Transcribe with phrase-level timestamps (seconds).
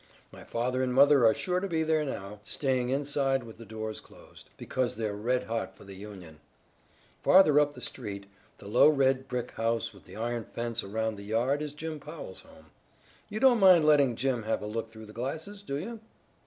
[0.31, 4.01] My father and mother are sure to be there now, staying inside with the doors
[4.01, 6.39] closed, because they're red hot for the Union.
[7.21, 8.25] Farther up the street,
[8.57, 12.41] the low red brick house with the iron fence around the yard is Jim Powell's
[12.41, 12.71] home.
[13.29, 15.99] You don't mind letting Jim have a look through the glasses, do you?"